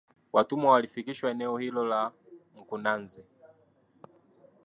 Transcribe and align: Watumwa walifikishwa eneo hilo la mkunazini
Watumwa 0.33 0.71
walifikishwa 0.71 1.31
eneo 1.31 1.57
hilo 1.57 1.85
la 1.85 2.11
mkunazini 2.57 3.25